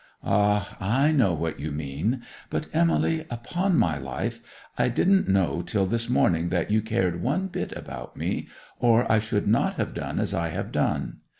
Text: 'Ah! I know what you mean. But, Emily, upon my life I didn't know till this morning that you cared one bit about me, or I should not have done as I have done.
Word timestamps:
'Ah! 0.23 0.77
I 0.79 1.11
know 1.11 1.35
what 1.35 1.59
you 1.59 1.69
mean. 1.71 2.23
But, 2.49 2.65
Emily, 2.73 3.27
upon 3.29 3.77
my 3.77 3.99
life 3.99 4.41
I 4.75 4.87
didn't 4.89 5.27
know 5.29 5.61
till 5.61 5.85
this 5.85 6.09
morning 6.09 6.49
that 6.49 6.71
you 6.71 6.81
cared 6.81 7.21
one 7.21 7.45
bit 7.49 7.71
about 7.77 8.17
me, 8.17 8.47
or 8.79 9.05
I 9.11 9.19
should 9.19 9.47
not 9.47 9.75
have 9.75 9.93
done 9.93 10.19
as 10.19 10.33
I 10.33 10.47
have 10.47 10.71
done. 10.71 11.17